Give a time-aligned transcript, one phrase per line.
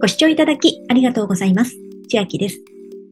[0.00, 1.76] ご視聴いただきありがとうございます。
[2.08, 2.58] 千秋です。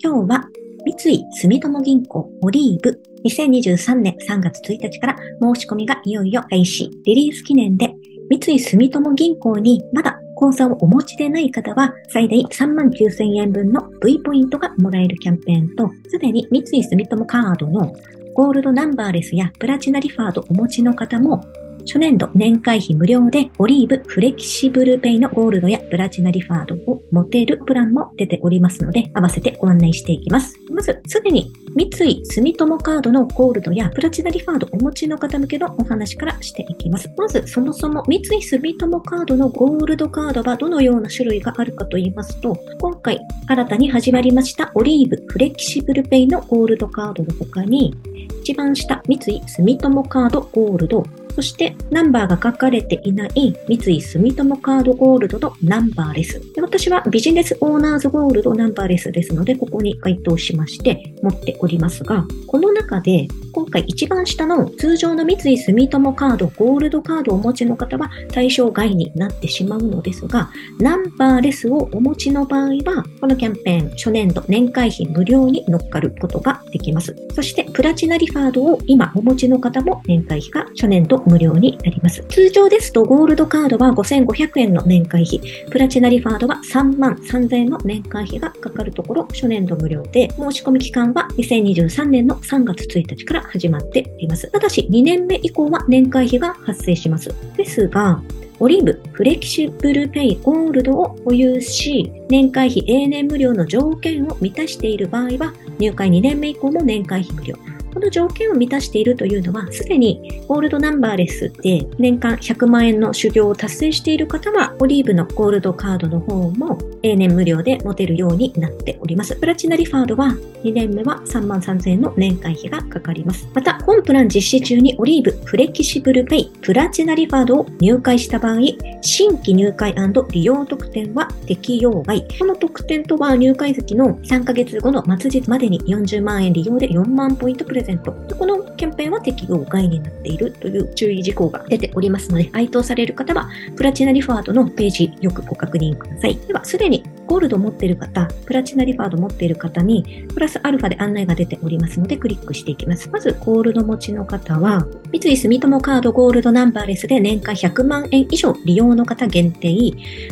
[0.02, 0.48] 今日は
[0.86, 7.92] 三井住友銀行オリーブ2023年3月1日から申し込みがいよいよ開始、リリース記念で
[8.30, 17.92] 三井住友銀行にまだ口座をお持ちでない方は最大3万9000円分の V ポイントがもらえるキャンペーンと、すでに三井住友カードの
[18.34, 21.44] ゴールドナンバーレスやプラチナリファードお持ちの方も
[21.88, 30.54] 初年度年会費無料でオリーブフレキシブルペイのゴールドやプラチナリファードを持てるプランも出ておりますので、合わせてご案内していきます。
[30.70, 37.10] まず、すでに三井住友カードのゴールドやプラチナリファードお持ちの方向けのお話からしていきます。
[37.16, 47.96] まず、そもそも三井住友カードのゴールドカードはどのような種類があるかと言いますと、今回新たに始まりましたオリーブフレキシブルペイのゴールドカードの他に、
[48.42, 51.02] 一番下、三井住友カードゴールド、
[51.38, 56.40] そしてナンバーが書かれていない三井住友カードゴールドのナンバーレス。
[56.52, 77.16] で私はビジネスオーナーズゴールドナンバーレスですので、ここに該当しまして持っておりますが、この中で今回一番下の通常の三井住友カード、ゴールドカードをお持ちの方は対象外になってしまうのですが、ナンバーレスをお持ちの場合は、このキャンペーン初年度年会費無料に乗っかることができます。
[77.34, 82.24] そしてプラチナリファードを今お持ちの方も年会費が初年度無料になります。
[82.28, 94.50] 通常ですとゴールドカードは5500円の年会費、プラチナリファードは3万3000円の年会費がかかるところ初年度無料で、申し込み期間は2023年の3月1日から始まっています。
[94.50, 97.34] ただし、2年目以降は年会費が発生します。
[97.56, 98.22] ですが、
[98.60, 107.54] オリーブフレキシブルペイゴールドを保有し、年会費永年無料の条件を満たしている場合は、入会2年目以降も年会費無料。
[107.92, 119.36] この条件を満たしているというのは、すでにゴールドナンバーレスで年間100万円の修行を達成している方は、オリーブのゴールドカードの方も永年無料で持てるようになっております。
[119.36, 123.48] プラチナリファードは2年目は3万3000円の年会費がかかります。
[123.54, 128.58] また、本プラン実施中にオリーブフレキシブルペイプラチナリファードを入会した場合、
[129.02, 129.94] 新規入会
[130.30, 132.26] 利用特典は適用外。
[132.38, 138.12] この特典とは入会月の3ヶ月後の末日までに40万円利用で4万ポイントプレゼント。
[138.12, 146.36] このキャンペーンは適用外になっているという注意事項が出ておりますので、該当される方はプラチナリファードのページよくご確認ください。
[146.36, 153.10] では、すでにゴールド持っている方、プラチナリファード持っている方に、プラスアルファで案内が出ておりますので、クリックしていきます。
[153.10, 159.68] まず、ゴールド持ちの方は、三井住友カードゴールドナンバーレスで年間100万円以上利用の方限定、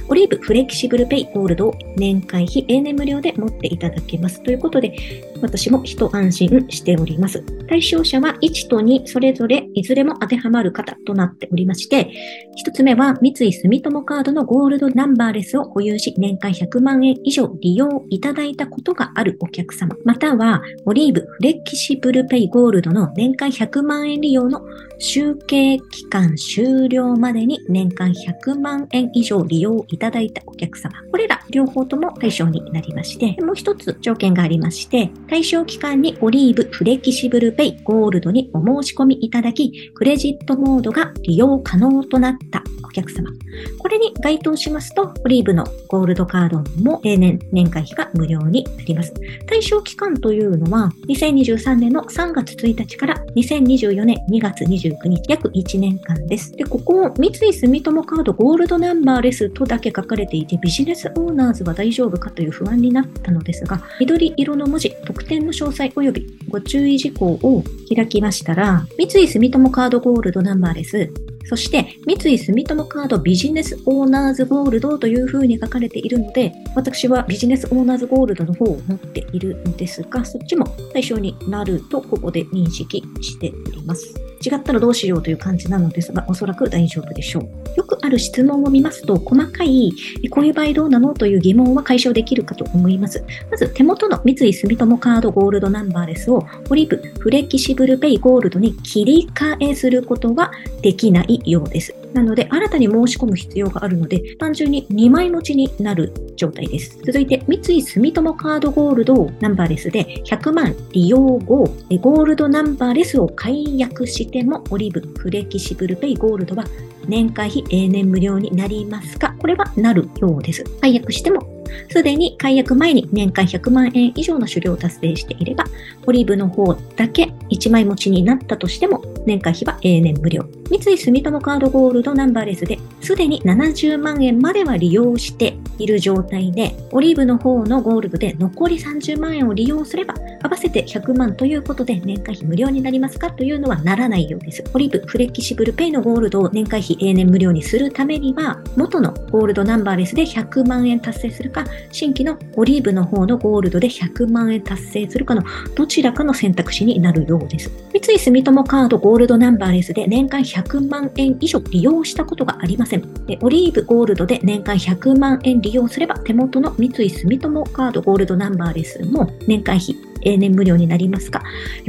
[0.08, 4.42] オリーブフレキシブルペイゴールドを年会費永年無料で持っていただけます。
[4.42, 4.96] ということで、
[5.42, 7.44] 私も一安心しております。
[7.68, 12.10] 対象者は1と2、それぞれいずれも当てはまる方となっておりまして、
[12.56, 24.62] 一つ目は三井住友カードのゴールドナンバーレスを保有し、年間100万万円以上利用いただいたことがあるお客様、または、オリーブフレキシブルペイゴールドの年間100万円利用の
[24.98, 30.94] 集計期間終了までに年間100万円以上利用いただいたお客様。
[31.10, 43.30] これら両方とも対象になりまして、もう一つ条件がありまして、対象期間にオリーブフレキシブルペイゴールドにお申し込みいただき、クレジットモードが利用可能となったお客様。
[43.78, 49.12] これに該当しますと、オリーブのゴールドカードも平年年会費が無料になります。
[49.46, 56.52] 対象期間というのは、2023年の3月1日から2024年2月29日、約1年間です。
[56.52, 67.64] で、ここ、三井住友カードゴールドナンバーレスとだけ書かれていて、ビジネスオーナーズは大丈夫かという不安になったのですが、緑色の文字、特典の詳細及びご注意事項を
[67.94, 71.10] 開きましたら、三井住友カードゴールドナンバーレス、
[71.48, 84.12] そして、三井住友カードビジネスオーナーズゴールドという風に書かれているので、私はビジネスオーナーズゴールドの方を持っているんですが、そっちも対象になるとここで認識しております。
[84.44, 87.48] 違ったらどうしようという感じなのですが、おそらく大丈夫でしょう。
[87.76, 89.92] よくある質問を見ますと、細かい、
[90.30, 93.24] こういう場合どうなのという疑問は解消できるかと思います。
[93.50, 100.50] まず、手元の三井住友カードゴールドナンバーレスを、オリブフレキシブルペイゴールドに切り替えすることは
[100.82, 102.05] できないようです。
[102.16, 106.98] なので、新たに申し込む必要があるので、単純に2枚持ちになる状態です。
[107.04, 111.68] 続いて、三井住友カードゴールドナンバーレスで100万利用後、
[112.00, 116.64] ゴールドナンバーレスを解約しても、オリブフレキシブルペイゴールドは
[117.08, 119.34] 年会費永年無料になりますか？
[119.38, 120.64] これはなるようです。
[120.80, 121.54] 解約しても
[121.90, 125.64] すでに解約前に年間100万円以上の狩猟を達成していれば、
[126.06, 130.44] オリーブの方だけ1枚持ちになったとしても、年会費は永年無料。
[130.70, 144.64] 三井住友カードゴールドナンバーレスで、すでに70万円までは利用している状態で、オリーブの方のゴールドで残り30万円を利用すれば、合わせて100万ということで年会費無料になりますかというのはならないようです。
[144.74, 155.42] オリーブフレキシブルペイのゴールドを年会費永年無料にするためには、元のゴールドナンバーレスで100万円達成するか、新規のオリーブの方のゴールドで100万円達成するかの
[155.74, 157.70] どちらかの選択肢になるようです。
[157.92, 163.02] 三井住友カードゴールドナンバーレスで年間100万円以上利用したことがありません。
[163.40, 169.96] オリーブゴールドで年間100万円利用すれば手元の三井住友カードゴールドナンバーレスも年会費
[170.26, 171.42] 永年無料になりますか？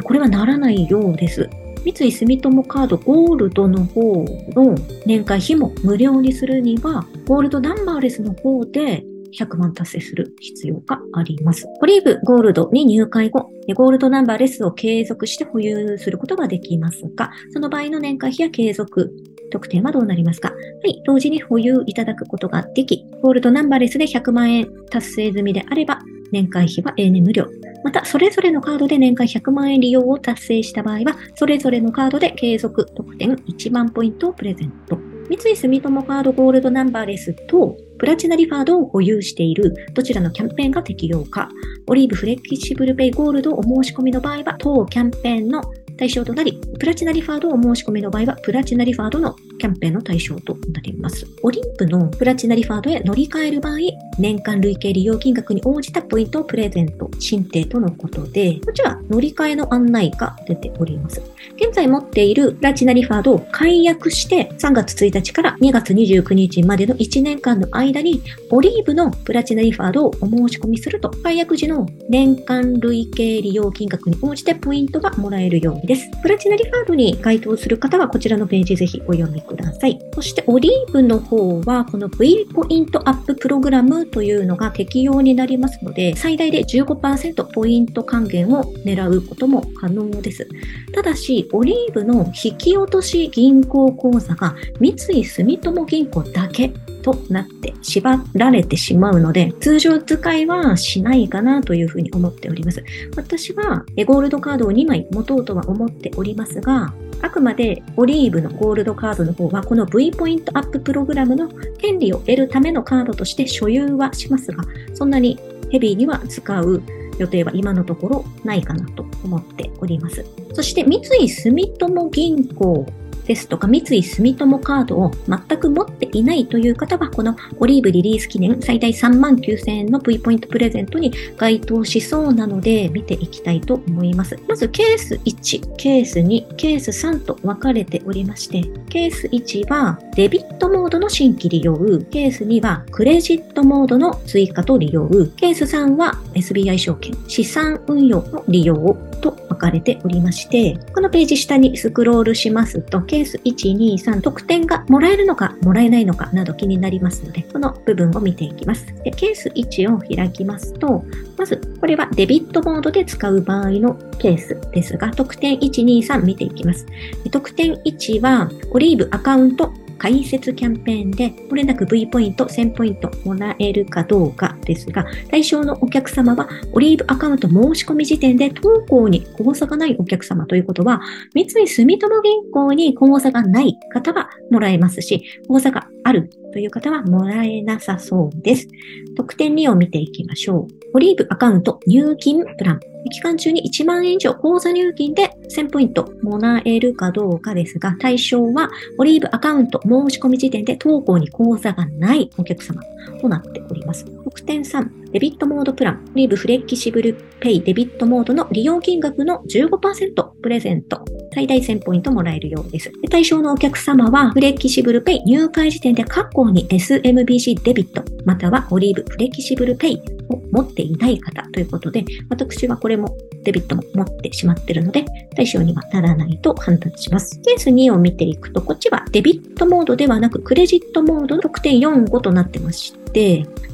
[0.03, 1.49] これはならないようです。
[1.83, 4.23] 三井住友カードゴールドの方
[4.55, 4.75] の
[5.05, 9.03] 年会費も無料にするには、ゴールドナンバーレスの方で
[9.39, 11.65] 100万達成する必要があります。
[11.81, 19.11] オリーブゴールドに入会後、ゴールドナンバーレスを継続して保有することができますが、その場合の年会費や継続
[19.49, 20.49] 特典はどうなりますか？
[20.49, 20.55] は
[20.85, 25.99] い、同時に保有いただくことができ、ゴールドナンバーレスで100万円達成済みであれば、
[26.33, 27.45] 年会費は永年無料。
[27.83, 34.97] また、それぞれのカードで年間100万円利用を達成した場合は、それぞれのカードで継続特典1万ポイントをプレゼント。
[35.29, 41.49] 三井住友カードゴールドナンバーレスとプラチナリファードを保有しているどちらのキャンペーンが適用か、
[41.87, 45.61] オリーブフレキシブルペイゴールドお申し込みの場合は、当キャンペーンの
[45.97, 51.25] 対象となり、プラチナリファードを申し込みの場合は、プラチナリファードのキャンペーンの対象となります。
[51.43, 53.77] オリンプのプラチナリファードへ乗り換える場合、
[54.17, 61.21] 年間累計利用金額に応じたポイントをプレゼント、申請とのことで、こちら乗り換えの案内が出ております。
[61.55, 68.21] 現在持っているプラチナリファードを解約して3月1日から2月29日までの1年間の間に
[68.51, 76.09] オリーブのプラチナリファードをお申し込みすると解約時の年間累計利用金額に応じてポイントがもらえるようです。
[76.21, 79.99] プラチナリファードに該当する方はこちらのページぜひお読みください。
[80.13, 90.47] そしてオリーブの方はこの V ポイントアッププログラムというのが適用になりますので最大で15%ポイント還元を狙うことも可能です。
[90.93, 102.83] ただしオリーブの引き落とし銀行口座が三井住友銀行だけとなって縛られてしまうので、通常使いはしないかなというふうに思っております。
[103.15, 114.63] 私はゴールドカードを2枚持とうとは思っておりますが、あくまでオリーブのゴールドカードの方はこの V ポイントアッププログラムの権利を得るためのカードとして所有はしますが、
[114.93, 115.39] そんなに
[115.71, 116.83] ヘビーには使う
[117.17, 120.23] 予定は今のところないかなと思っております。
[120.53, 122.85] そして三井住友銀行
[123.27, 134.37] ですとか、三井住友カードを全く持っていないという方は、このオリーブリリース記念最大3万9000円の V ポイントプレゼントに該当しそうなので、見ていきたいと思います。
[134.47, 141.77] まず、ケース1、ケース2、ケース3と分かれておりまして、ケース1はデビットモードの新規利用、
[142.09, 158.85] ケース2はクレジットモードの追加と利用、ケース3は SBI 証券、資産運用の利用と分かれておりまして、このページ下にスクロールしますと、ケース1、2、3、得点がもらえるのか、もらえないのかなど気になりますので、この部分を見ていきます。
[159.03, 161.03] でケース1を開きますと、
[161.37, 166.85] まず、これはデビットモードで使う場合のケースですが、得点1、2、3見ていきます。
[167.31, 181.01] 得点1は、オリーブアカウント解説キャンペーンで、これなく V ポイント、1000ポイントもらえるかどうかですが、対象のお客様は、オリーブアカウント申し込み時点で当行に口座がないお客様ということは、
[181.33, 188.67] 三井住友銀行に口座がない方はもらえますし、口座があるという方はもらえなさそうです。
[189.15, 190.87] 特典2を見ていきましょう。
[190.93, 192.79] オリーブアカウント入金プラン。
[193.09, 202.81] 期間中に1万円以上口座入金で1000ポイントもらえるかどうかですが、対象はオリーブアカウント申し込み時点で当行に口座がないお客様
[203.21, 204.05] となっております。
[204.27, 211.05] 特典3、デビットモードプラン、リーブフレキシブルペイデビットモードの利用金額の15%プレゼント。
[211.33, 212.91] 最大1000ポイントもらえるようです。
[213.01, 225.05] で対象のお客様は、フレキシブルペイ入会時点で過去に SMBC デビット、またはオリーブフレキシブルペイを持っていない方ということで、私はこれもデビットも持ってしまってるので、
[225.37, 227.39] 対象にはならないと判断します。
[227.45, 233.06] ケース2を見ていくと、こっちはデビットモードではなく、クレジットモードの6.45となってまして、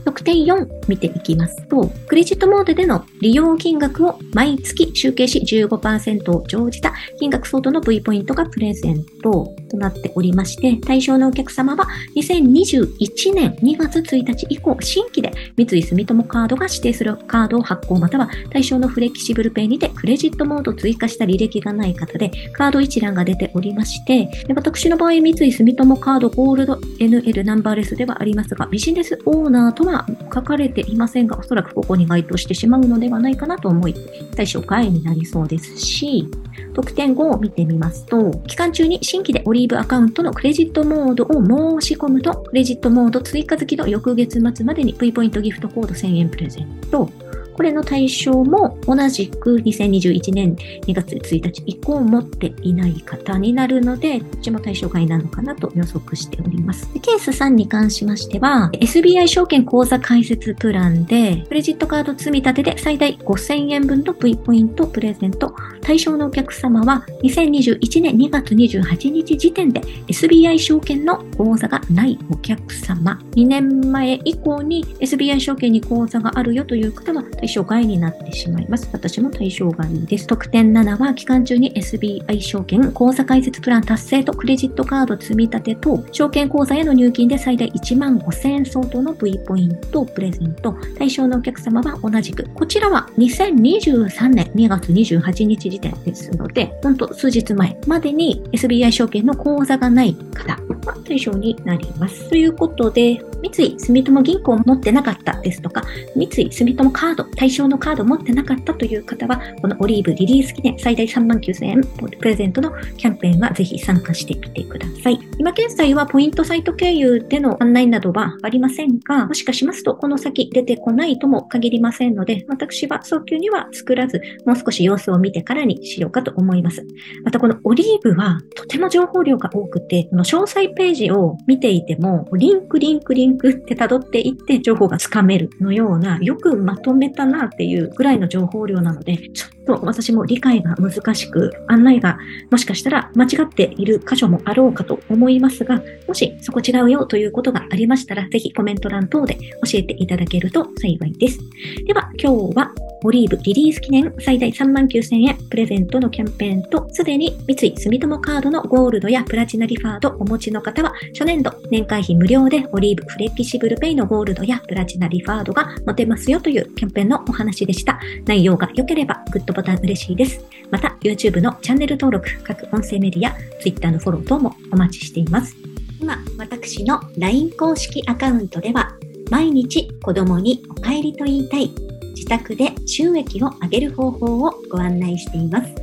[0.05, 11.87] 特典4見ていきますと、クレジットモードでの利用金額を毎月集計し15%を乗じた金額相当の V ポイントがプレゼントとなっておりまして、対象のお客様は
[12.17, 33.95] 2021年2月1日以降、新規で三井住友カードが指定するカードを発行または対象のフレキシブルペイにてクレジットモードを追加した履歴がない方で、カード一覧が出ておりまして、私の場合、三井住友カードゴールド NL ナンバーレスではありますが、ビジネスオーナーとは書かれていませんが、おそらくここに該当してしまうのではないかなと思い、
[34.35, 36.29] 対象外になりそうですし、
[36.73, 47.09] 特典5を見てみますと、期間中に新規でオリーブアカウントのクレジットモードを申し込むと、クレジットモード追加付きの翌月末までに V ポイントギフトコード1000円プレゼント、
[47.53, 56.89] これの対象も同じく2021年2月1日以降持っていない方になるので、こっちも対象外なのかなと予測しております。
[57.01, 65.53] ケース3に関しましては、SBI 証券口座開設プランで、クレジットカード積み立てで最大5000円分の V ポイントプレゼント。
[65.81, 73.19] 対象のお客様は2021年2月28日時点で SBI 証券の口座がないお客様。
[73.35, 78.87] 2年前以降に SBI 証券に口座があるよという方は対象外になってしまいます。
[78.93, 80.27] 私も対象外です。
[80.27, 90.73] 特典7は期間中に SBI 証券口座開設プラン達成とクレジットカード積み立てと証券口座への入金で最大1万5000円相当の V ポイントをプレゼント。
[90.97, 92.47] 対象のお客様は同じく。
[92.53, 102.29] こちらは2023年2月28日時点ですので、ほんと数日前までに SBI 証券の口座がない方が対象になります。
[102.29, 105.83] ということで、三井住友銀行を持ってなかったですとか、
[106.15, 115.19] 三井住友カード、対象のカード持ってなかったという方は、このオリーブリリース記念最大3万9000円プレゼントのキャンペーンはぜひ参加してみてください。
[115.37, 126.85] 今現在はポイントサイト経由での案内などはありませんが、もしかしますとこの先出てこないとも限りませんので、私は早急には作らず、もう少し様子を見てからにしようかと思います。
[127.25, 142.17] またこのオリーブはとても情報量が多くて、この詳細ページを見ていても、リンク、リンク、リンクって辿っていって情報がつかめるのような、よくまとめたなっていうぐらいの情報量なので、ちょっと私も理解が難しく、案内が
[142.51, 151.39] もしかしたら間違っている箇所もあろうかと思いますが、もしそこ違うよということがありましたら、ぜひコメント欄等で教えていただけると幸いです。
[151.85, 152.71] では、今日は
[153.05, 167.97] オリーブリリース記念最大3万9000円プレゼントのキャンペーンと、すでに三井住友カードのゴールドやプラチナリファードお持ちの方は、初年度年会費無料でオリーブフレキシブルペイのゴールドやプラチナリファードが持てますよというキャンペーンのお話でした。
[168.25, 170.43] 内容が良ければグッドボタン嬉しいです。
[170.69, 175.55] また、YouTube のチャンネル登録、各音声メディア、Twitter のフォロー等もお待ちしています。
[176.01, 178.93] 今、私の LINE 公式アカウントでは、
[179.31, 181.71] 毎日子供にお帰りと言いたい
[182.09, 185.82] 自宅で収益を上げる方法をご案内しています。